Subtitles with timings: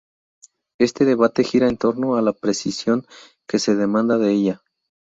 [0.79, 3.05] Este debate gira en torno a la precisión
[3.47, 4.63] que se demanda de ella.